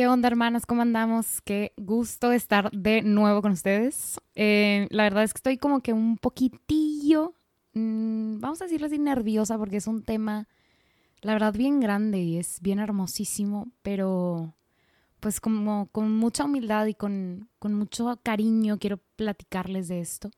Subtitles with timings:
[0.00, 0.64] ¿Qué onda, hermanas?
[0.64, 1.42] ¿Cómo andamos?
[1.42, 4.18] Qué gusto estar de nuevo con ustedes.
[4.34, 7.34] Eh, la verdad es que estoy como que un poquitillo,
[7.74, 10.48] mmm, vamos a decirlo así, nerviosa porque es un tema,
[11.20, 14.56] la verdad, bien grande y es bien hermosísimo, pero
[15.20, 20.30] pues como con mucha humildad y con, con mucho cariño quiero platicarles de esto.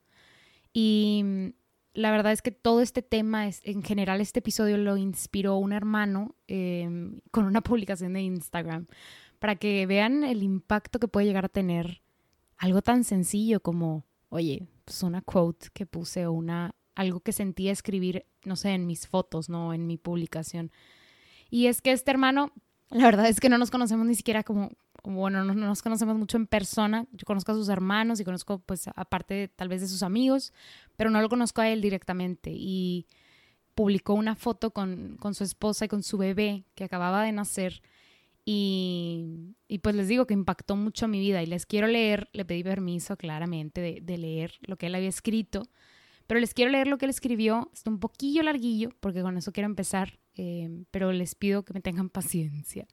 [0.73, 1.47] Y mm,
[1.93, 6.35] la verdad es que todo este tema, en general este episodio lo inspiró un hermano
[6.49, 6.89] eh,
[7.31, 8.87] con una publicación de Instagram
[9.43, 12.01] para que vean el impacto que puede llegar a tener
[12.55, 17.67] algo tan sencillo como, oye, pues una quote que puse o una algo que sentí
[17.67, 20.71] escribir, no sé, en mis fotos, no en mi publicación.
[21.49, 22.53] Y es que este hermano,
[22.89, 24.71] la verdad es que no nos conocemos ni siquiera como,
[25.03, 27.05] bueno, no, nos conocemos mucho en persona.
[27.11, 30.53] Yo conozco a sus hermanos y conozco, pues, aparte tal vez de sus amigos,
[30.95, 32.49] pero no lo conozco a él directamente.
[32.53, 33.07] Y
[33.75, 37.81] publicó una foto con, con su esposa y con su bebé que acababa de nacer
[38.45, 42.63] y, pues les digo que impactó mucho mi vida y les quiero leer, le pedí
[42.63, 45.63] permiso claramente de, leer lo que él había escrito,
[46.27, 49.51] pero les quiero leer lo que él escribió, está un poquillo larguillo porque con eso
[49.51, 52.87] quiero empezar, eh, pero les pido que me tengan paciencia.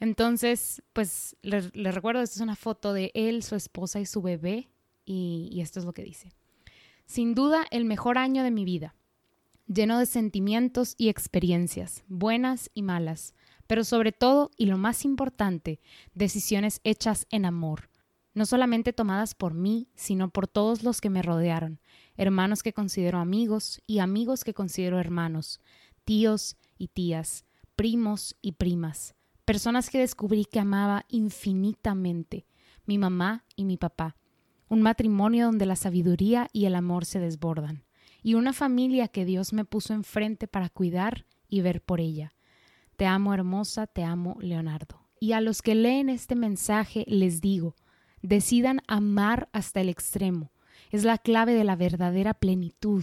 [0.00, 4.70] Entonces, pues les, recuerdo, esta es una foto de él, su esposa y su bebé
[5.04, 6.32] y, y esto es lo que dice.
[7.06, 8.94] Sin duda, el mejor año de mi vida,
[9.66, 13.34] lleno de sentimientos y experiencias, buenas y malas
[13.70, 15.78] pero sobre todo, y lo más importante,
[16.12, 17.88] decisiones hechas en amor,
[18.34, 21.78] no solamente tomadas por mí, sino por todos los que me rodearon,
[22.16, 25.60] hermanos que considero amigos y amigos que considero hermanos,
[26.04, 27.44] tíos y tías,
[27.76, 29.14] primos y primas,
[29.44, 32.46] personas que descubrí que amaba infinitamente,
[32.86, 34.16] mi mamá y mi papá,
[34.66, 37.84] un matrimonio donde la sabiduría y el amor se desbordan,
[38.20, 42.34] y una familia que Dios me puso enfrente para cuidar y ver por ella.
[43.00, 45.08] Te amo hermosa, te amo Leonardo.
[45.18, 47.74] Y a los que leen este mensaje les digo,
[48.20, 50.52] decidan amar hasta el extremo.
[50.90, 53.02] Es la clave de la verdadera plenitud.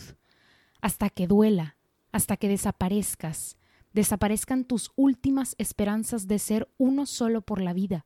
[0.81, 1.77] Hasta que duela,
[2.11, 3.57] hasta que desaparezcas,
[3.91, 8.05] desaparezcan tus últimas esperanzas de ser uno solo por la vida,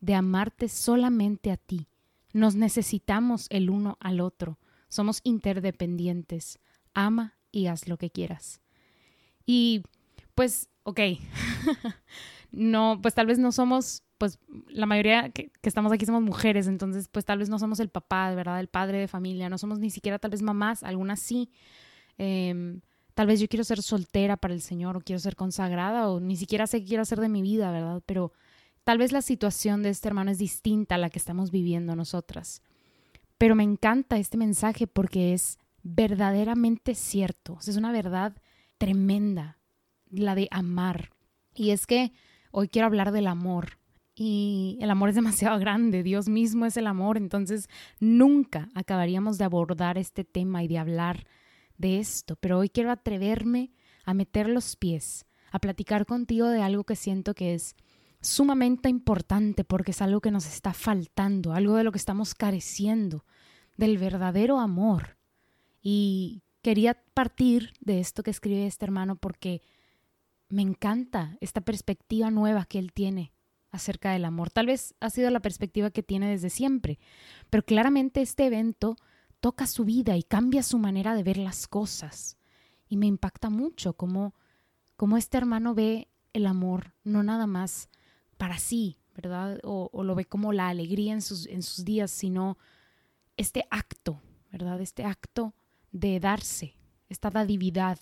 [0.00, 1.86] de amarte solamente a ti.
[2.32, 6.58] Nos necesitamos el uno al otro, somos interdependientes.
[6.94, 8.60] Ama y haz lo que quieras.
[9.46, 9.84] Y
[10.38, 11.00] pues ok,
[12.52, 14.38] no, pues tal vez no somos, pues
[14.68, 18.32] la mayoría que, estamos aquí somos mujeres, entonces pues tal vez no somos el papá,
[18.36, 21.50] verdad, el padre de familia, no somos ni siquiera tal vez mamás, algunas sí.
[22.18, 22.82] Em,
[23.14, 26.36] tal vez yo quiero ser soltera para el Señor o quiero ser consagrada o ni
[26.36, 28.00] siquiera sé qué quiero hacer de mi vida, ¿verdad?
[28.06, 28.32] Pero
[28.84, 32.62] tal vez la situación de este hermano es distinta a la que estamos viviendo nosotras.
[33.38, 38.36] Pero me encanta este mensaje porque es verdaderamente cierto, es una verdad
[38.78, 39.57] tremenda
[40.10, 41.10] la de amar.
[41.54, 42.12] Y es que
[42.50, 43.78] hoy quiero hablar del amor.
[44.14, 47.68] Y el amor es demasiado grande, Dios mismo es el amor, entonces
[48.00, 51.26] nunca acabaríamos de abordar este tema y de hablar
[51.76, 53.70] de esto, pero hoy quiero atreverme
[54.04, 57.76] a meter los pies, a platicar contigo de algo que siento que es
[58.20, 63.24] sumamente importante porque es algo que nos está faltando, algo de lo que estamos careciendo,
[63.76, 65.16] del verdadero amor.
[65.80, 69.62] Y quería partir de esto que escribe este hermano porque
[70.48, 73.32] me encanta esta perspectiva nueva que él tiene
[73.70, 74.50] acerca del amor.
[74.50, 76.98] Tal vez ha sido la perspectiva que tiene desde siempre,
[77.50, 78.96] pero claramente este evento
[79.40, 82.38] toca su vida y cambia su manera de ver las cosas.
[82.88, 84.34] Y me impacta mucho cómo,
[84.96, 87.88] cómo este hermano ve el amor no nada más
[88.36, 89.58] para sí, ¿verdad?
[89.64, 92.56] O, lo ve como la alegría en sus, en sus días, sino
[93.36, 94.20] este acto,
[94.50, 94.80] ¿verdad?
[94.80, 95.54] Este acto
[95.90, 96.76] de darse,
[97.08, 97.98] esta dadividad,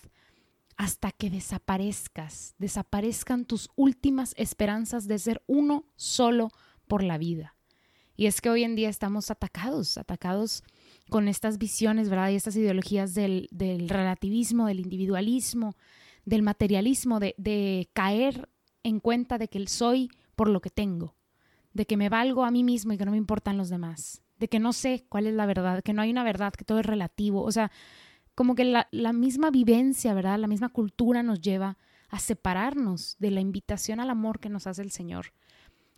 [0.77, 6.51] hasta que desaparezcas, desaparezcan tus últimas esperanzas de ser uno solo
[6.87, 7.57] por la vida.
[8.17, 10.63] Y es que hoy en día estamos atacados, atacados
[11.11, 12.31] con estas visiones, ¿verdad?
[12.31, 13.49] Y estas ideologías del,
[13.89, 15.77] relativismo, del individualismo,
[16.25, 18.49] del materialismo, de, de caer
[18.83, 21.15] en cuenta de que soy por lo que tengo,
[21.73, 24.49] de que me valgo a mí mismo y que no me importan los demás, de
[24.49, 26.87] que no sé cuál es la verdad, que no hay una verdad, que todo es
[26.87, 27.43] relativo.
[27.43, 27.71] O sea,
[28.37, 30.39] como que la, la misma vivencia, ¿verdad?
[30.39, 31.79] La misma cultura nos lleva
[32.09, 35.33] a separarnos de la invitación al amor que nos hace el Señor.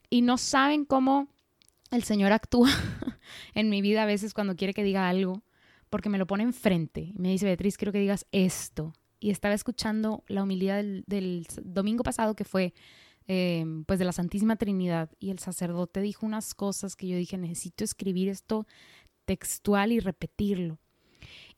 [0.09, 1.29] Y no saben cómo
[1.91, 2.71] el Señor actúa
[3.55, 5.43] en mi vida a veces cuando quiere que diga algo,
[5.91, 8.95] porque me lo pone enfrente y me dice, Beatriz, quiero que digas esto.
[9.21, 12.73] Y estaba escuchando la humildad del, domingo pasado que fue
[13.27, 17.37] eh, pues de la Santísima Trinidad y el sacerdote dijo unas cosas que yo dije,
[17.37, 18.67] necesito escribir esto
[19.25, 20.79] textual y repetirlo.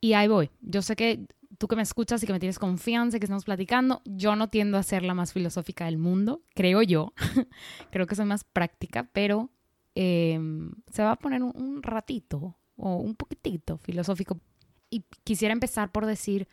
[0.00, 0.50] Y ahí voy.
[0.60, 1.26] Yo sé que
[1.60, 4.48] tú que me escuchas y que me tienes confianza y que estamos platicando, yo no
[4.48, 7.12] tiendo a ser la más filosófica del mundo, creo yo.
[7.90, 9.50] creo que soy más práctica, pero
[9.94, 14.40] em, se va a poner un, ratito o un poquitito filosófico.
[14.88, 16.48] Y quisiera empezar por decir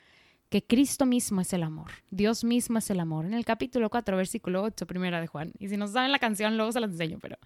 [0.50, 3.26] que Cristo mismo es el amor, Dios mismo es el amor.
[3.26, 5.54] En el capítulo 4, versículo 8, primera de Juan.
[5.58, 7.38] Y si no saben la canción, luego se la enseño, pero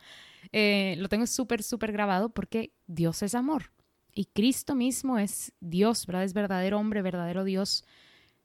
[0.51, 3.71] eh, lo tengo súper, súper grabado porque Dios es amor.
[4.13, 6.23] Y Cristo mismo es Dios, ¿verdad?
[6.23, 7.85] Es verdadero hombre, verdadero Dios.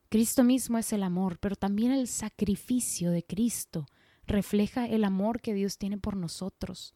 [0.08, 3.86] Cristo mismo es el amor, pero también el sacrificio de Cristo
[4.26, 6.94] refleja el amor que Dios tiene por nosotros.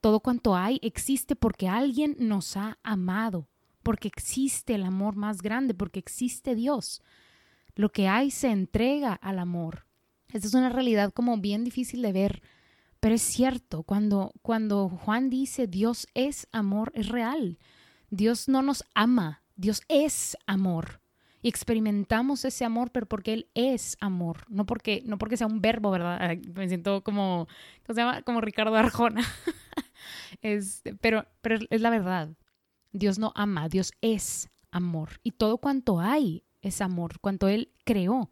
[0.00, 3.48] Todo cuanto hay existe porque alguien nos ha amado,
[3.82, 7.02] porque existe el amor más grande, porque existe Dios.
[7.74, 9.86] Lo que hay se entrega al amor.
[10.32, 12.42] Esta es una realidad como bien difícil de ver,
[13.00, 17.58] pero es cierto, cuando, cuando Juan dice Dios es amor, es real.
[18.10, 21.00] Dios no nos ama, Dios es amor.
[21.42, 25.62] Y experimentamos ese amor, pero porque Él es amor, no porque, no porque sea un
[25.62, 26.36] verbo, ¿verdad?
[26.54, 27.48] Me siento como,
[27.86, 28.22] ¿cómo se llama?
[28.22, 29.22] Como Ricardo Arjona.
[31.00, 32.36] pero, pero es la verdad.
[32.92, 35.20] Dios no ama, Dios es amor.
[35.22, 38.30] Y todo cuanto hay es amor, cuanto Él creó.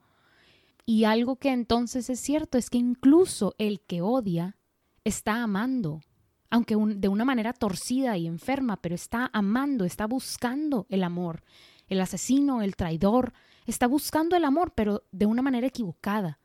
[0.84, 4.56] Y algo que entonces es cierto es que incluso el que odia
[5.04, 6.02] está amando
[6.50, 11.44] aunque de una manera torcida y enferma, pero está amando, está buscando el amor.
[11.88, 13.32] El asesino, el traidor,
[13.66, 16.38] está buscando el amor, pero de una manera equivocada,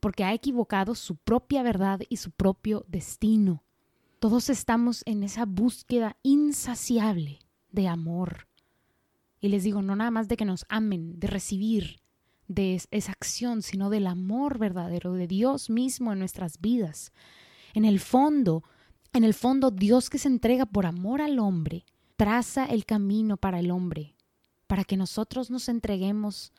[0.00, 3.62] porque ha equivocado su propia verdad y su propio destino.
[4.18, 7.38] Todos estamos en esa búsqueda insaciable
[7.70, 8.48] de amor.
[9.40, 12.00] Y les digo, no nada más de que nos amen, de recibir
[12.46, 17.12] de esa acción, sino del amor verdadero de Dios mismo en nuestras vidas.
[17.72, 18.64] En el fondo,
[19.12, 21.84] en el fondo, Dios que se entrega por amor al hombre,
[22.16, 24.14] traza el camino para el hombre,
[24.66, 26.52] para que nosotros nos entreguemos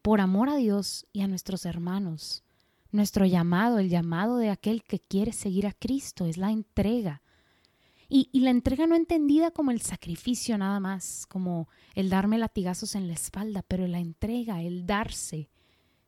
[0.00, 2.42] por amor a Dios y a nuestros hermanos.
[2.90, 7.22] Nuestro llamado, el llamado de aquel que quiere seguir a Cristo, es la entrega.
[8.08, 12.96] Y, y, la entrega no entendida como el sacrificio nada más, como el darme latigazos
[12.96, 15.48] en la espalda, pero la entrega, el darse.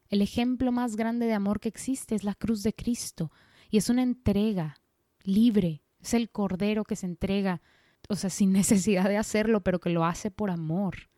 [0.09, 3.31] El ejemplo más grande de amor que existe es la cruz de Cristo,
[3.71, 4.77] y es una entrega
[5.25, 7.63] libre, es el cordero que se entrega,
[8.09, 11.09] o sea, sin necesidad de hacerlo, pero que lo hace por amor.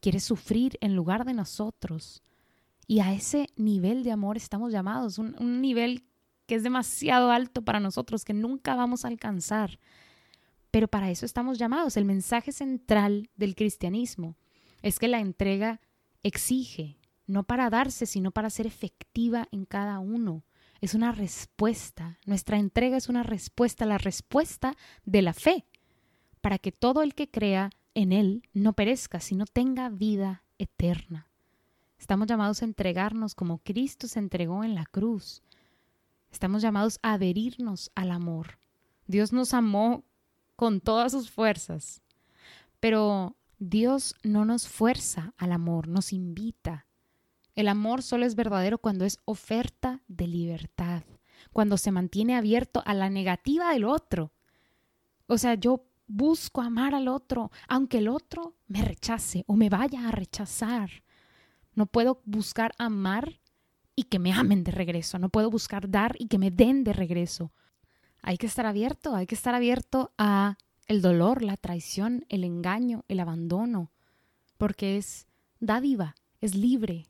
[0.00, 2.22] Quiere sufrir en lugar de nosotros.
[2.88, 6.04] Y a ese nivel de amor estamos llamados, un, un nivel
[6.46, 9.78] que es demasiado alto para nosotros, que nunca vamos a alcanzar.
[10.72, 11.96] Pero para eso estamos llamados.
[11.96, 14.36] El mensaje central del cristianismo
[14.82, 15.80] es que la entrega
[16.24, 20.44] exige, no para darse, sino para ser efectiva en cada uno
[20.82, 22.18] es una respuesta.
[22.26, 25.64] Nuestra entrega es una respuesta, la respuesta de la fe,
[26.42, 31.28] para que todo el que crea en Él no perezca, sino tenga vida eterna.
[31.98, 35.42] Estamos llamados a entregarnos como Cristo se entregó en la cruz.
[36.32, 38.58] Estamos llamados a adherirnos al amor.
[39.06, 40.04] Dios nos amó
[40.56, 42.02] con todas sus fuerzas,
[42.80, 46.86] pero Dios no nos fuerza al amor, nos invita.
[47.54, 51.02] El amor solo es verdadero cuando es oferta de libertad,
[51.52, 54.32] cuando se mantiene abierto a la negativa del otro.
[55.26, 60.08] O sea, yo busco amar al otro, aunque el otro me rechace o me vaya
[60.08, 61.04] a rechazar.
[61.74, 63.40] No puedo buscar amar
[63.94, 65.18] y que me amen de regreso.
[65.18, 67.52] No puedo buscar dar y que me den de regreso.
[68.22, 70.56] Hay que estar abierto, hay que estar abierto a
[70.86, 73.90] el dolor, la traición, el engaño, el abandono,
[74.58, 75.26] porque es
[75.60, 77.06] dádiva, es libre,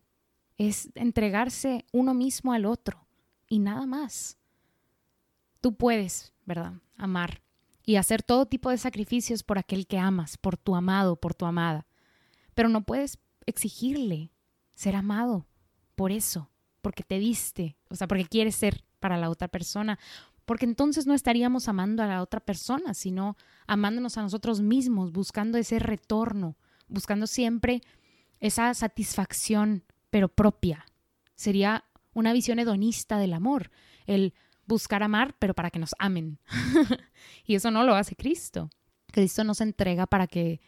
[0.58, 3.06] es entregarse uno mismo al otro
[3.48, 4.38] y nada más.
[5.60, 6.74] Tú puedes, ¿verdad?
[6.96, 7.42] Amar
[7.84, 11.46] y hacer todo tipo de sacrificios por aquel que amas, por tu amado, por tu
[11.46, 11.86] amada.
[12.54, 14.30] Pero no puedes exigirle
[14.74, 15.46] ser amado
[15.94, 19.98] por eso, porque te diste, o sea, porque quieres ser para la otra persona,
[20.44, 25.58] porque entonces no estaríamos amando a la otra persona, sino amándonos a nosotros mismos, buscando
[25.58, 26.56] ese retorno,
[26.88, 27.82] buscando siempre
[28.40, 30.84] esa satisfacción, pero propia.
[31.34, 33.70] Sería una visión hedonista del amor,
[34.04, 34.34] el
[34.66, 36.38] buscar amar, pero para que nos amen.
[37.46, 38.68] y eso no lo hace Cristo.
[39.06, 40.60] Cristo no se entrega para que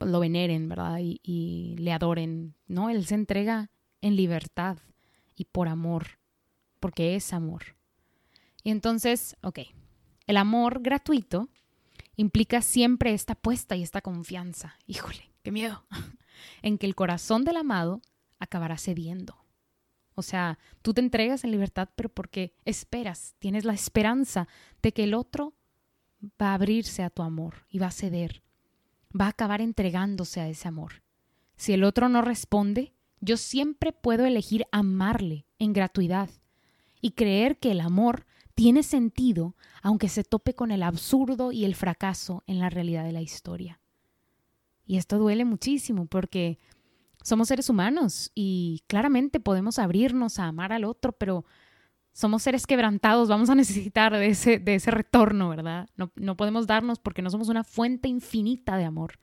[0.00, 1.00] lo veneren, ¿verdad?
[1.00, 2.54] Y, y, le adoren.
[2.66, 4.78] No, Él se entrega en libertad
[5.36, 6.18] y por amor,
[6.80, 7.76] porque es amor.
[8.64, 9.58] Y entonces, ok,
[10.26, 11.50] el amor gratuito
[12.16, 14.78] implica siempre esta apuesta y esta confianza.
[14.86, 15.84] Híjole, qué miedo.
[16.62, 18.00] en que el corazón del amado
[18.42, 19.36] acabará cediendo.
[20.14, 24.46] O sea, tú te entregas en libertad, pero porque esperas, tienes la esperanza
[24.82, 25.54] de que el otro
[26.40, 28.42] va a abrirse a tu amor y va a ceder,
[29.18, 31.02] va a acabar entregándose a ese amor.
[31.56, 36.28] Si el otro no responde, yo siempre puedo elegir amarle en gratuidad
[37.00, 41.74] y creer que el amor tiene sentido aunque se tope con el absurdo y el
[41.74, 43.80] fracaso en la realidad de la historia.
[44.84, 46.58] Y esto duele muchísimo porque
[47.22, 51.44] somos seres humanos y claramente podemos abrirnos a amar al otro, pero
[52.12, 55.88] somos seres quebrantados, vamos a necesitar de ese, de ese retorno, ¿verdad?
[55.96, 59.18] No, no podemos darnos porque no somos una fuente infinita de amor.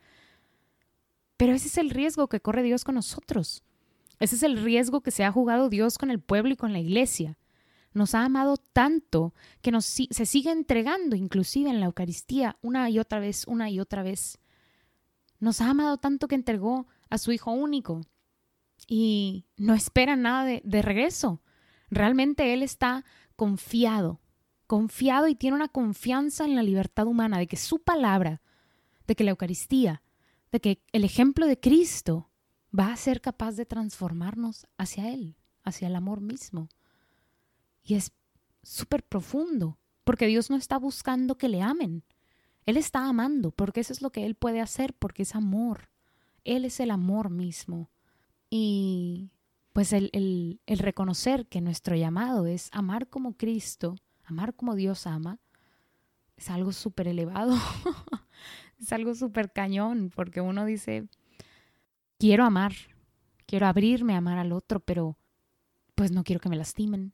[1.36, 3.62] Pero ese es el riesgo que corre Dios con nosotros.
[4.18, 6.80] Ese es el riesgo que se ha jugado Dios con el pueblo y con la
[6.80, 7.38] iglesia
[7.92, 12.98] nos ha amado tanto que nos, se sigue entregando inclusive en la Eucaristía una y
[12.98, 14.38] otra vez, una y otra vez.
[15.38, 18.02] Nos ha amado tanto que entregó a su Hijo único
[18.86, 21.42] y no espera nada de, regreso.
[21.90, 23.04] Realmente Él está
[23.36, 24.20] confiado,
[24.66, 28.40] confiado y tiene una confianza en la libertad humana, de que su palabra,
[29.06, 30.02] de que la Eucaristía,
[30.52, 32.30] de que el ejemplo de Cristo
[32.76, 36.68] va a ser capaz de transformarnos hacia Él, hacia el amor mismo.
[37.82, 38.12] Y es
[38.62, 42.04] súper profundo, porque Dios no está buscando que le amen.
[42.66, 45.89] Él está amando, porque eso es lo que Él puede hacer, porque es amor.
[46.44, 47.90] Él es el amor mismo.
[48.48, 49.30] Y
[49.72, 55.38] pues el, el, reconocer que nuestro llamado es amar como Cristo, amar como Dios ama,
[56.36, 57.54] es algo súper elevado.
[58.80, 61.08] es algo súper cañón, porque uno dice,
[62.18, 62.72] quiero amar,
[63.46, 65.16] quiero abrirme a amar al otro, pero
[65.94, 67.12] pues no quiero que me lastimen,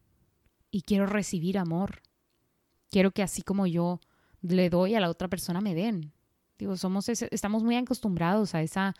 [0.71, 2.03] y quiero recibir amor.
[2.91, 4.01] Quiero que así como yo
[4.43, 6.13] le doy a la otra persona me den.
[6.59, 8.95] Digo, somos estamos muy acostumbrados a esa,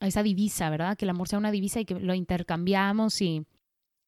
[0.00, 0.96] a esa divisa, ¿verdad?
[0.96, 3.46] Que el amor sea una divisa y que lo intercambiamos y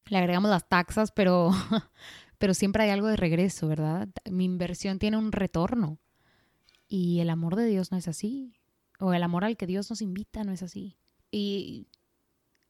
[0.07, 1.51] le agregamos las taxas, pero,
[2.39, 4.09] pero siempre hay algo de regreso, ¿verdad?
[4.31, 5.99] Mi inversión tiene un retorno.
[6.89, 8.55] Y el amor de Dios no es así.
[8.99, 10.99] O el amor al que Dios nos invita no es así.
[11.31, 11.89] Y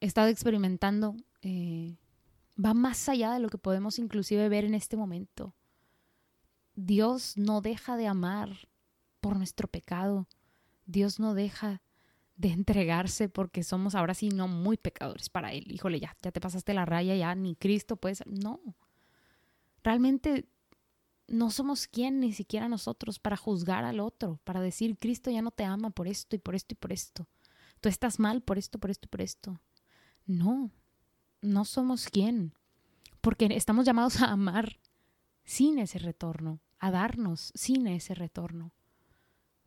[0.01, 1.97] he estado experimentando eh,
[2.63, 5.55] va más allá de lo que podemos inclusive ver en este momento.
[6.75, 8.69] Dios no deja de amar
[9.23, 10.29] por nuestro pecado.
[10.85, 11.81] Dios no deja
[12.37, 15.71] de entregarse porque somos ahora sí no muy pecadores para Él.
[15.71, 18.61] Híjole, ya, ya te pasaste la raya, ya ni Cristo puede No.
[19.85, 20.49] Realmente
[21.29, 25.53] no somos quien ni siquiera nosotros para juzgar al otro, para decir Cristo ya no
[25.53, 27.29] te ama por esto y por esto y por esto.
[27.81, 29.61] Tú estás mal por esto, por esto y por esto.
[30.27, 30.73] No,
[31.41, 32.55] no somos quién,
[33.21, 34.81] porque estamos llamados a amar
[35.45, 38.73] sin ese retorno, a darnos sin ese retorno,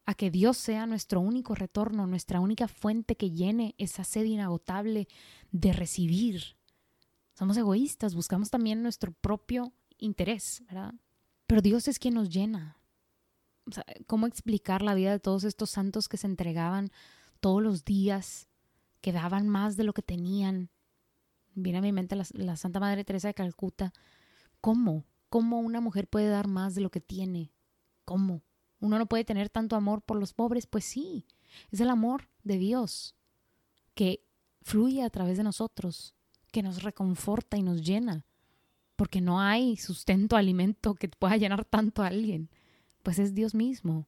[0.06, 5.08] a que Dios sea nuestro único retorno, nuestra única fuente que llene esa sed inagotable
[5.52, 6.58] de recibir.
[7.34, 10.94] Somos egoístas, buscamos también nuestro propio interés, ¿verdad?
[11.48, 12.78] Pero Dios es quien nos llena.
[14.06, 16.92] ¿Cómo explicar la vida de todos estos santos que se entregaban
[17.40, 18.48] todos los días,
[19.02, 20.70] que daban más de lo que tenían,
[21.56, 23.94] viene a mi mente la, Santa Madre Teresa de Calcuta.
[24.62, 25.06] ¿Cómo?
[25.30, 27.52] ¿Cómo una mujer puede dar más de lo que tiene?
[28.04, 28.44] ¿Cómo?
[28.86, 30.68] ¿Uno no puede tener tanto amor por los pobres?
[30.68, 31.26] Pues sí,
[31.72, 33.16] es el amor de Dios
[33.96, 34.24] que
[34.62, 36.14] fluye a través de nosotros,
[36.52, 38.26] que nos reconforta y nos llena,
[38.96, 42.50] porque no hay sustento, alimento que pueda llenar tanto a alguien,
[43.02, 44.08] pues es Dios mismo.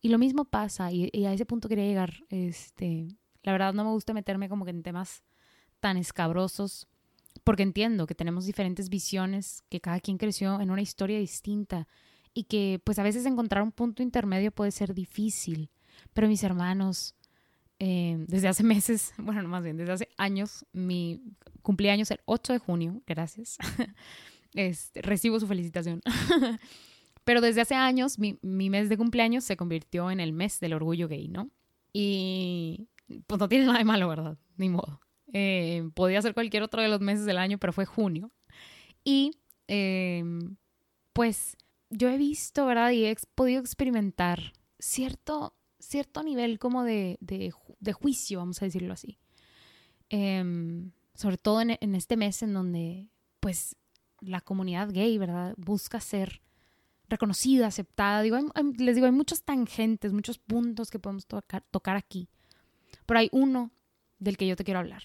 [0.00, 3.08] Y lo mismo pasa, y, a ese punto quería llegar, este,
[3.42, 5.24] la verdad no me gusta meterme como que en temas
[5.80, 6.86] tan escabrosos,
[7.42, 11.88] porque entiendo que tenemos diferentes visiones, que cada quien creció en una historia distinta
[12.34, 15.70] y que pues a veces encontrar un punto intermedio puede ser difícil.
[16.12, 17.14] Pero mis hermanos,
[17.78, 21.20] eh, desde hace meses, bueno, no más bien, desde hace años, mi
[21.62, 23.58] cumpleaños el 8 de junio, gracias,
[24.54, 26.02] este, recibo su felicitación.
[27.24, 30.72] Pero desde hace años mi, mi mes de cumpleaños se convirtió en el mes del
[30.72, 31.50] orgullo gay, ¿no?
[31.92, 32.88] Y
[33.26, 34.38] pues no tiene nada de malo, ¿verdad?
[34.56, 35.00] Ni modo.
[35.32, 38.30] Eh, podía ser cualquier otro de los meses del año, pero fue junio.
[39.04, 39.32] Y
[39.66, 40.56] em,
[41.12, 41.56] pues
[41.90, 42.90] yo he visto, ¿verdad?
[42.90, 49.18] Y he podido experimentar cierto, cierto nivel como de, de, juicio, vamos a decirlo así.
[50.10, 53.08] Em, sobre todo en, este mes en donde,
[53.40, 53.76] pues,
[54.20, 55.54] la comunidad gay, ¿verdad?
[55.56, 56.42] Busca ser
[57.08, 58.22] reconocida, aceptada.
[58.22, 58.38] Digo,
[58.76, 62.28] les digo, hay muchos tangentes, muchos puntos que podemos tocar, tocar aquí.
[63.06, 63.70] Pero hay uno
[64.18, 65.02] del que yo te quiero hablar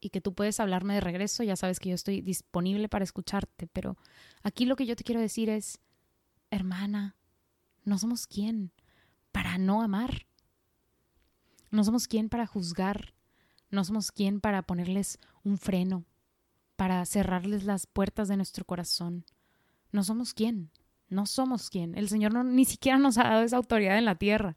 [0.00, 1.42] y que tú puedes hablarme de regreso.
[1.42, 3.96] Ya sabes que yo estoy disponible para escucharte, pero
[4.42, 5.80] aquí lo que yo te quiero decir es,
[6.56, 7.16] hermana,
[7.84, 8.72] no somos quién
[9.32, 10.26] para no amar.
[11.70, 13.14] No somos quién para juzgar.
[13.70, 16.04] No somos quién para ponerles un freno,
[16.76, 19.24] para cerrarles las puertas de nuestro corazón.
[19.90, 20.70] No somos quién.
[21.08, 21.96] No somos quién.
[21.96, 24.54] El Señor ni siquiera nos ha dado esa autoridad en la tierra.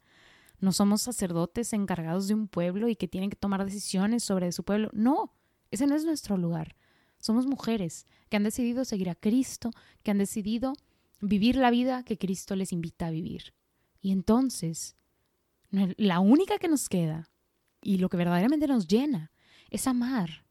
[0.60, 4.64] No somos sacerdotes encargados de un pueblo y que tienen que tomar decisiones sobre su
[4.64, 4.90] pueblo.
[4.94, 5.34] No,
[5.72, 6.76] ese no es nuestro lugar.
[7.20, 9.72] Somos mujeres que han decidido seguir a Cristo,
[10.04, 10.74] que han decidido
[11.20, 13.54] vivir la vida que Cristo les invita a vivir.
[14.02, 14.96] Y entonces,
[15.72, 17.30] la única que nos queda
[17.82, 19.32] y lo que verdaderamente nos llena
[19.70, 20.46] es amar.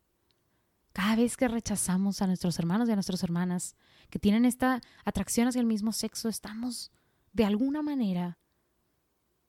[0.92, 3.76] Cada vez que rechazamos a nuestros hermanos y a nuestras hermanas
[4.08, 6.90] que tienen esta atracción hacia el mismo sexo, estamos
[7.32, 8.38] de alguna manera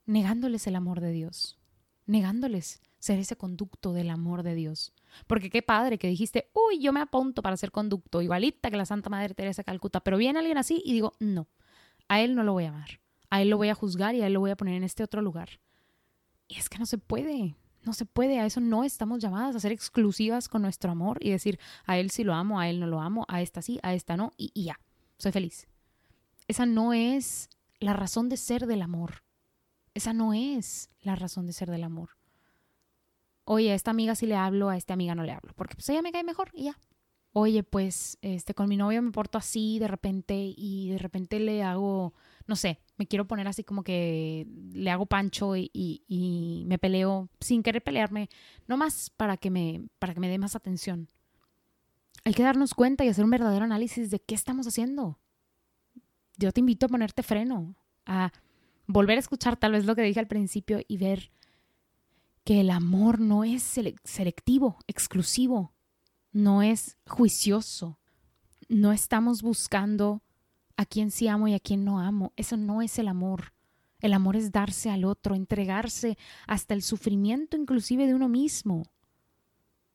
[0.04, 1.58] negándoles el amor de Dios,
[2.06, 4.92] negándoles ser ese conducto del amor de Dios.
[5.26, 8.86] Porque qué padre que dijiste, uy, yo me apunto para ser conducto, igualita que la
[8.86, 11.48] Santa Madre Teresa Calcuta, pero viene alguien así y digo, no,
[12.08, 13.00] a él no lo voy a amar,
[13.30, 15.02] a él lo voy a juzgar y a él lo voy a poner en este
[15.02, 15.60] otro lugar.
[16.46, 19.60] Y es que no se puede, no se puede, a eso no estamos llamadas a
[19.60, 22.86] ser exclusivas con nuestro amor y decir, a él sí lo amo, a él no
[22.86, 24.80] lo amo, a esta sí, a esta no, y, y ya,
[25.18, 25.68] soy feliz.
[26.46, 29.22] Esa no es la razón de ser del amor.
[29.94, 32.17] Esa no es la razón de ser del amor.
[33.50, 35.88] Oye, a esta amiga sí le hablo, a esta amiga no le hablo, porque pues
[35.88, 36.78] ella me cae mejor y ya.
[37.32, 41.62] Oye, pues este con mi novio me porto así de repente y de repente le
[41.62, 42.12] hago,
[42.46, 47.30] no sé, me quiero poner así como que le hago pancho y, y, me peleo
[47.40, 48.28] sin querer pelearme,
[48.66, 51.08] no más para que me para que me dé más atención.
[52.24, 55.18] Hay que darnos cuenta y hacer un verdadero análisis de qué estamos haciendo.
[56.36, 58.30] Yo te invito a ponerte freno, a
[58.86, 61.30] volver a escuchar tal vez lo que dije al principio y ver
[62.48, 63.62] que el amor no es
[64.04, 65.74] selectivo, exclusivo,
[66.32, 67.98] no es juicioso.
[68.70, 70.22] No estamos buscando
[70.74, 72.32] a quién sí amo y a quién no amo.
[72.36, 73.52] Eso no es el amor.
[74.00, 78.84] El amor es darse al otro, entregarse hasta el sufrimiento inclusive de uno mismo.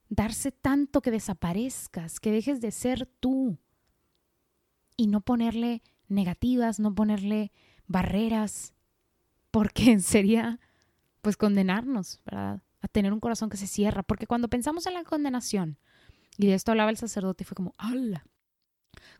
[0.09, 3.57] Darse tanto que desaparezcas, que dejes de ser tú.
[4.95, 7.51] Y no ponerle negativas, no ponerle
[7.87, 8.73] barreras,
[9.49, 10.59] porque sería
[11.23, 12.61] pues condenarnos, ¿verdad?
[12.81, 15.79] A tener un corazón que se cierra, porque cuando pensamos en la condenación,
[16.37, 18.25] y de esto hablaba el sacerdote, fue como, ¡hala!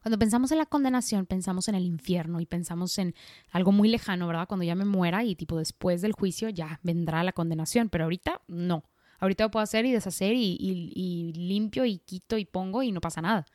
[0.01, 3.15] Cuando pensamos en la condenación, pensamos en el infierno y pensamos en
[3.51, 4.49] algo muy lejano, ¿verdad?
[4.49, 8.41] Cuando ya me muera y tipo después del juicio ya vendrá la condenación, pero ahorita
[8.47, 8.83] no.
[9.19, 12.99] Ahorita lo puedo hacer y deshacer y, y limpio y quito y pongo y no
[12.99, 13.45] pasa nada.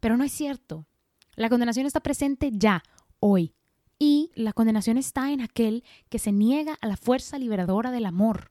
[0.00, 0.86] Pero no es cierto.
[1.34, 2.82] La condenación está presente ya,
[3.20, 3.54] hoy,
[4.00, 8.50] y la condenación está en aquel que se niega a la fuerza liberadora del amor.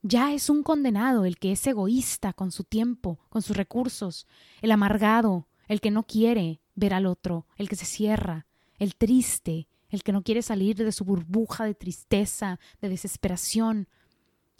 [0.00, 4.28] Ya es un condenado el que es egoísta con su tiempo, con sus recursos,
[4.62, 8.46] el amargado, el que no quiere ver al otro, el que se cierra,
[8.78, 13.88] el triste, el que no quiere salir de su burbuja de tristeza, de desesperación,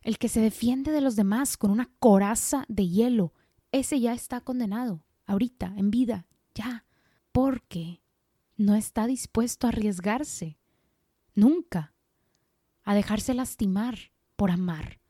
[0.03, 3.33] el que se defiende de los demás con una coraza de hielo,
[3.71, 6.85] ese ya está condenado, ahorita, en vida, ya,
[7.31, 8.01] porque
[8.59, 10.59] no está dispuesto a arriesgarse,
[11.35, 11.95] nunca,
[12.83, 15.01] a dejarse lastimar por amar.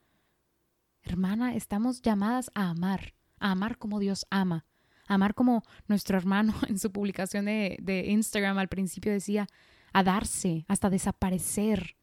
[1.03, 4.67] Hermana, estamos llamadas a amar, a amar como Dios ama,
[5.07, 9.49] a amar como nuestro hermano en su publicación de, Instagram al principio decía,
[9.95, 11.97] a darse, hasta desaparecer.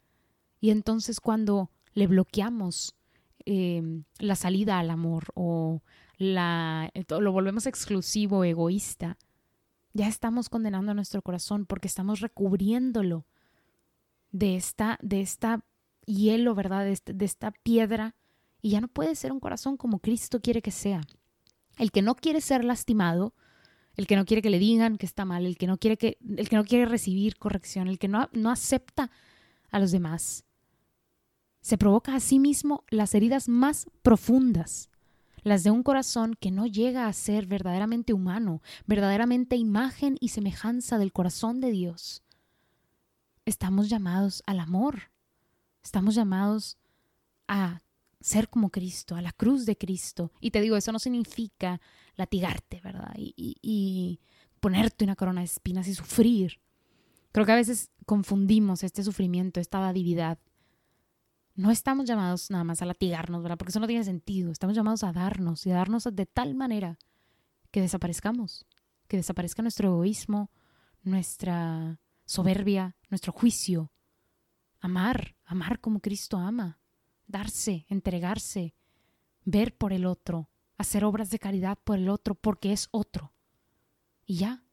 [0.59, 2.95] Y entonces cuando le bloqueamos
[3.45, 5.83] em, la salida al amor o
[6.17, 9.19] la, lo volvemos exclusivo, egoísta,
[9.95, 13.25] ya estamos condenando nuestro corazón porque estamos recubriéndolo
[14.31, 15.63] de esta, de esta
[16.05, 16.85] hielo, ¿verdad?
[16.89, 18.13] Este, de, esta piedra.
[18.61, 20.99] Y ya no puede ser un corazón como Cristo quiere que sea.
[21.77, 23.33] El que no quiere ser lastimado,
[23.95, 26.17] el que no quiere que le digan que está mal, el que no quiere, que,
[26.35, 29.09] el que no quiere recibir corrección, el que no, no acepta
[29.71, 30.43] a los demás,
[31.61, 34.89] se provoca a sí mismo las heridas más profundas
[35.45, 40.97] las de un corazón que no llega a ser verdaderamente humano, verdaderamente imagen y semejanza
[40.97, 42.23] del corazón de Dios.
[43.45, 45.11] Estamos llamados al amor,
[45.83, 46.79] estamos llamados
[47.47, 47.83] a
[48.19, 50.31] ser como Cristo, a la cruz de Cristo.
[50.41, 51.79] Y te digo, eso no significa
[52.15, 53.13] latigarte, ¿verdad?
[53.15, 54.19] Y, y
[54.59, 56.59] ponerte una corona de espinas y sufrir.
[57.31, 60.39] Creo que a veces confundimos este sufrimiento, esta dadividad.
[61.55, 63.57] No estamos llamados nada más a latigarnos, ¿verdad?
[63.57, 64.51] Porque eso no tiene sentido.
[64.51, 66.99] Estamos llamados a darnos y a darnos de tal manera
[67.71, 68.65] que desaparezcamos,
[69.07, 70.51] que desaparezca nuestro egoísmo,
[71.01, 73.91] nuestra soberbia, nuestro juicio.
[74.81, 76.79] Amar, amar como Cristo ama,
[77.25, 78.75] darse, entregarse,
[79.45, 83.33] ver por el otro, hacer obras de caridad por el otro porque es otro.
[84.25, 84.65] Y ya,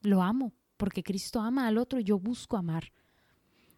[0.00, 2.92] lo amo, porque Cristo ama al otro y yo busco amar.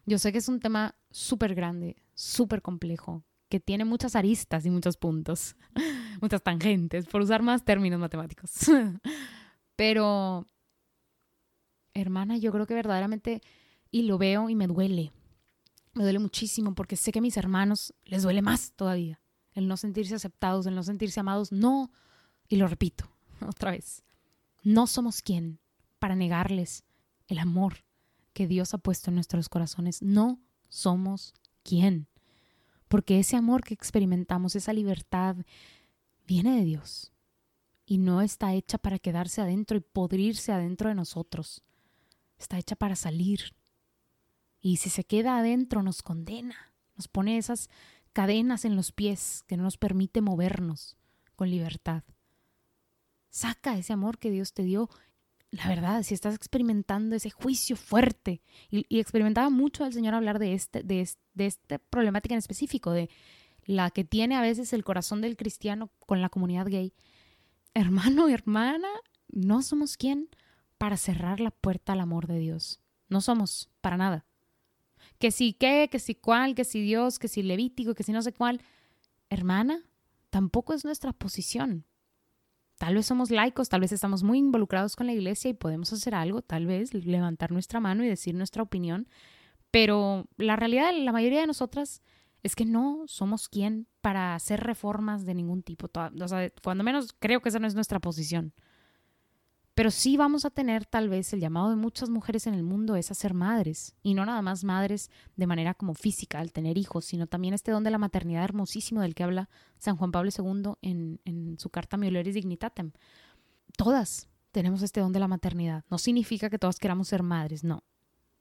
[0.05, 4.69] Yo sé que es un tema súper grande, súper complejo, que tiene muchas aristas y
[4.69, 5.55] muchos puntos,
[6.21, 8.51] muchas tangentes, por usar más términos matemáticos.
[9.75, 10.45] Pero,
[11.93, 13.41] hermana, yo creo que verdaderamente,
[13.91, 15.11] y lo veo y me duele,
[15.93, 19.77] me duele muchísimo porque sé que a mis hermanos les duele más todavía el no
[19.77, 21.51] sentirse aceptados, el no sentirse amados.
[21.51, 21.91] No,
[22.47, 23.09] y lo repito
[23.47, 24.03] otra vez,
[24.63, 25.59] no somos quien
[25.99, 26.83] para negarles
[27.27, 27.85] el amor
[28.33, 30.01] que Dios ha puesto en nuestros corazones.
[30.01, 32.07] No somos quien.
[32.87, 35.37] Porque ese amor que experimentamos, esa libertad,
[36.27, 37.11] viene de Dios
[37.85, 41.63] y no está hecha para quedarse adentro y podrirse adentro de nosotros.
[42.37, 43.55] Está hecha para salir.
[44.59, 47.69] Y si se queda adentro nos condena, nos pone esas
[48.13, 50.97] cadenas en los pies que no nos permite movernos
[51.35, 52.03] con libertad.
[53.29, 54.89] Saca ese amor que Dios te dio.
[55.53, 60.53] La verdad, si estás experimentando ese juicio fuerte, y, experimentaba mucho el Señor hablar de,
[60.53, 63.09] este, de, de esta problemática en específico, de
[63.65, 66.93] la que tiene a veces el corazón del cristiano con la comunidad gay.
[67.75, 68.89] Hermano y hermana,
[69.27, 70.29] no somos quien
[70.77, 72.81] para cerrar la puerta al amor de Dios.
[73.07, 74.25] No somos, para nada
[75.19, 78.21] que si qué, que si cuál, que si Dios, que si Levítico, que si no
[78.21, 78.61] sé cuál.
[79.29, 79.81] Hermana,
[80.29, 81.85] tampoco es nuestra posición.
[82.83, 86.13] Tal vez somos laicos, tal vez estamos muy involucrados con la iglesia y podemos hacer
[86.13, 89.07] algo, tal vez levantar nuestra mano y decir nuestra opinión,
[89.71, 92.01] pero la realidad la mayoría de nosotras
[92.41, 95.89] es que no somos quien para hacer reformas de ningún tipo.
[95.95, 98.51] O sea, cuando menos creo que esa no es nuestra posición.
[99.75, 102.95] Pero sí vamos a tener tal vez el llamado de muchas mujeres en el mundo
[102.95, 106.77] es a ser madres, y no nada más madres de manera como física, al tener
[106.77, 110.29] hijos, sino también este don de la maternidad hermosísimo del que habla San Juan Pablo
[110.37, 112.91] II en, en su carta Mioleris Dignitatem.
[113.75, 115.83] Todas tenemos este don de la maternidad.
[115.89, 117.83] No significa que todas queramos ser madres, no.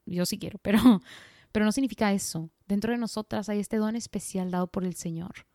[0.05, 0.79] Yo sí quiero, pero,
[1.53, 2.51] pero no significa eso.
[2.69, 5.47] Dentro de nosotras hay este don especial dado por el Señor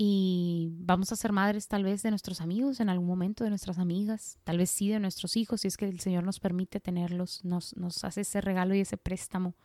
[0.00, 3.78] y vamos a ser madres tal vez de nuestros amigos en algún momento, de nuestras
[3.78, 7.44] amigas, tal vez sí de nuestros hijos, si es que el Señor nos permite tenerlos,
[7.44, 9.56] nos, nos hace ese regalo y ese préstamo.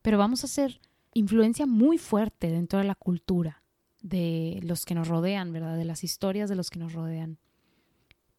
[0.00, 0.80] Pero vamos a ser
[1.12, 3.62] influencia muy fuerte dentro de la cultura
[4.00, 5.76] de los que nos rodean, ¿verdad?
[5.76, 7.38] De las historias de los que nos rodean.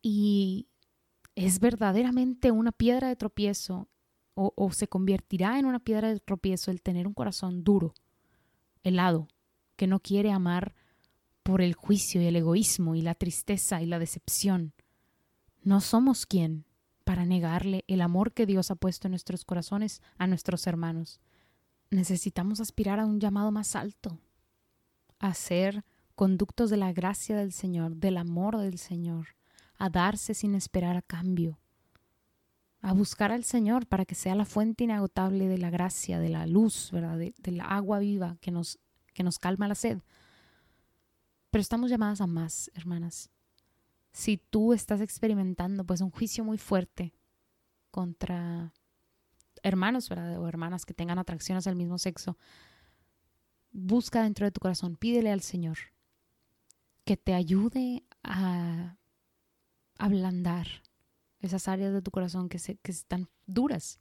[0.02, 0.67] Y
[1.36, 3.88] es verdaderamente una piedra de tropiezo
[4.34, 7.93] o, o se convertirá en una piedra de tropiezo el tener un corazón duro,
[8.82, 9.28] helado,
[9.76, 10.73] que no quiere amar
[11.43, 14.73] por el juicio y el egoísmo y la tristeza y la decepción.
[15.62, 16.65] No somos quien
[17.03, 21.19] para negarle el amor que Dios ha puesto en nuestros corazones a nuestros hermanos.
[21.89, 24.17] Necesitamos aspirar a un llamado más alto,
[25.19, 25.84] a ser
[26.15, 29.36] conductos de la gracia del Señor, del amor del Señor,
[29.77, 31.60] a darse sin esperar a cambio,
[32.82, 36.45] a buscar al Señor para que sea la fuente inagotable de la gracia, de la
[36.47, 37.17] luz, ¿verdad?
[37.17, 38.79] De, la agua viva que nos,
[39.13, 39.99] que nos calma la sed,
[41.54, 43.30] pero estamos llamadas a más, hermanas.
[44.12, 47.13] Si tú estás experimentando pues un juicio muy fuerte
[47.92, 48.74] contra
[49.62, 52.39] hermanos o hermanas que tengan atracciones al mismo sexo,
[53.72, 55.78] busca dentro de tu corazón, pídele al Señor
[57.06, 58.98] que te ayude a
[60.00, 60.66] ablandar
[61.39, 64.00] esas áreas de tu corazón que, se, que están duras,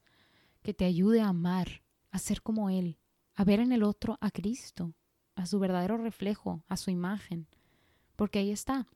[0.63, 2.97] que te ayude a amar, a ser como Él,
[3.35, 4.95] a ver en el otro a Cristo,
[5.35, 7.47] a su verdadero reflejo, a su imagen,
[8.17, 8.87] porque ahí está.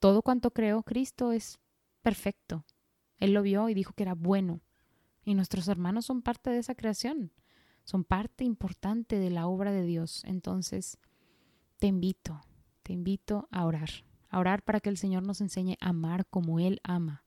[0.00, 1.58] Todo cuanto creó Cristo es
[2.02, 2.64] perfecto.
[3.18, 4.60] Él lo vio y dijo que era bueno.
[5.24, 7.32] Y nuestros hermanos son parte de esa creación,
[7.84, 10.22] son parte importante de la obra de Dios.
[10.24, 10.98] Entonces,
[11.78, 12.40] te invito,
[12.82, 13.90] te invito a orar,
[14.30, 17.24] a orar para que el Señor nos enseñe a amar como Él ama.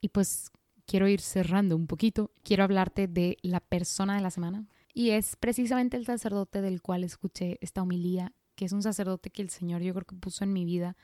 [0.00, 0.52] Y pues
[0.86, 4.66] quiero ir cerrando un poquito, quiero hablarte de la persona de la semana.
[4.92, 9.42] Y es precisamente el sacerdote del cual escuché esta homilía, que es un sacerdote que
[9.42, 10.96] el Señor yo creo que puso en mi vida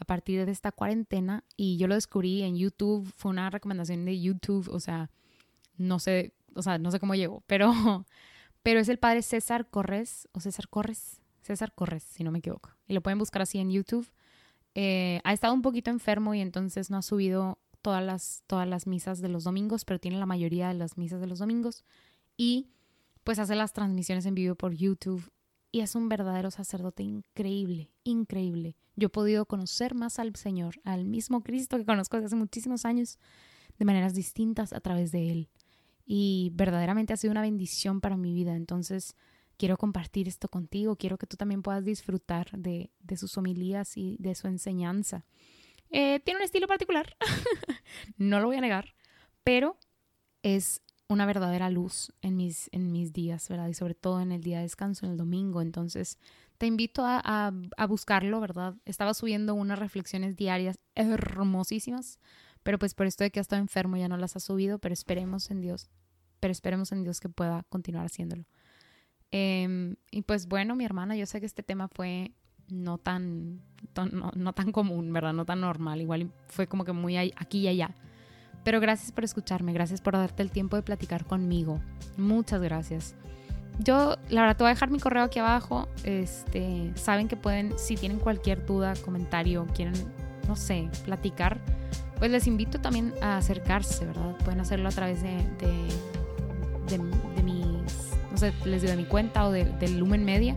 [0.00, 4.20] a partir de esta cuarentena y yo lo descubrí en YouTube, fue una recomendación de
[4.20, 5.10] YouTube, o sea,
[5.76, 7.72] no sé, o sea, no sé cómo llegó, pero,
[8.62, 12.70] pero es el padre César Corres, o César Corres, César Corres, si no me equivoco,
[12.88, 14.10] y lo pueden buscar así en YouTube.
[14.74, 18.86] Eh, ha estado un poquito enfermo y entonces no ha subido todas las, todas las
[18.86, 21.84] misas de los domingos, pero tiene la mayoría de las misas de los domingos.
[22.36, 22.70] Y
[23.30, 25.30] pues hace las transmisiones en vivo por YouTube.
[25.70, 28.74] Y es un verdadero sacerdote increíble, increíble.
[28.96, 32.84] Yo he podido conocer más al Señor, al mismo Cristo que conozco desde hace muchísimos
[32.84, 33.20] años,
[33.78, 35.48] de maneras distintas a través de Él.
[36.04, 38.56] Y verdaderamente ha sido una bendición para mi vida.
[38.56, 39.14] Entonces,
[39.56, 40.96] quiero compartir esto contigo.
[40.96, 45.24] Quiero que tú también puedas disfrutar de, sus homilías y de su enseñanza.
[45.90, 47.16] Eh, tiene un estilo particular,
[48.16, 48.96] no lo voy a negar,
[49.44, 49.76] pero
[50.42, 53.66] es una verdadera luz en mis, en mis días, ¿verdad?
[53.66, 55.60] Y sobre todo en el día de descanso, en el domingo.
[55.60, 56.18] Entonces,
[56.56, 57.20] te invito a,
[57.76, 58.76] a, buscarlo, ¿verdad?
[58.84, 62.20] Estaba subiendo unas reflexiones diarias hermosísimas,
[62.62, 64.92] pero pues por esto de que ha estado enfermo ya no las ha subido, pero
[64.92, 65.90] esperemos en Dios,
[66.38, 68.44] pero esperemos en Dios que pueda continuar haciéndolo.
[69.32, 72.30] Em, y pues bueno, mi hermana, yo sé que este tema fue
[72.68, 73.62] no tan,
[74.36, 75.32] no, tan común, ¿verdad?
[75.32, 76.00] No tan normal.
[76.00, 77.96] Igual fue como que muy aquí y allá.
[78.64, 81.80] Pero gracias por escucharme, gracias por darte el tiempo de platicar conmigo.
[82.16, 83.14] Muchas gracias.
[83.78, 85.88] Yo, la verdad, te voy a dejar mi correo aquí abajo.
[86.04, 89.94] Este, saben que pueden, si tienen cualquier duda, comentario, quieren,
[90.46, 91.58] no sé, platicar,
[92.18, 94.36] pues les invito también a acercarse, ¿verdad?
[94.44, 99.98] Pueden hacerlo a través de, de, de, no sé, les de mi cuenta o del
[99.98, 100.54] Lumen Media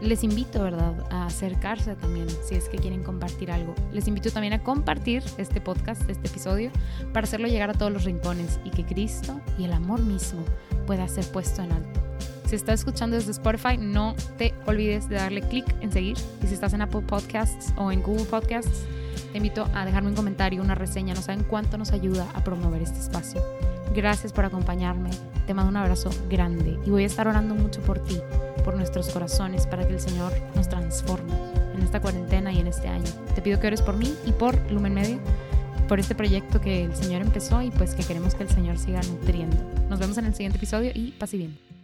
[0.00, 3.74] les invito, ¿verdad?, a acercarse también si es que quieren compartir algo.
[3.92, 6.70] Les invito también a compartir este podcast, este episodio,
[7.12, 10.44] para hacerlo llegar a todos los rincones y que Cristo y el amor mismo
[10.86, 12.00] pueda ser puesto en alto.
[12.46, 16.16] Si estás escuchando desde Spotify, no te olvides de darle clic en seguir.
[16.42, 18.84] Y si estás en Apple Podcasts o en Google Podcasts,
[19.32, 21.14] te invito a dejarme un comentario, una reseña.
[21.14, 23.42] No saben cuánto nos ayuda a promover este espacio.
[23.96, 25.10] Gracias por acompañarme.
[25.48, 28.20] Te mando un abrazo grande y voy a estar orando mucho por ti
[28.66, 31.32] por nuestros corazones para que el Señor nos transforme
[31.74, 33.06] en esta cuarentena y en este año.
[33.34, 35.18] Te pido que ores por mí y por Lumen Media,
[35.88, 39.00] por este proyecto que el Señor empezó y pues que queremos que el Señor siga
[39.02, 39.56] nutriendo.
[39.88, 41.75] Nos vemos en el siguiente episodio y pase bien.